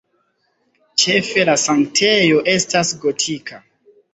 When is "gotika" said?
3.05-3.63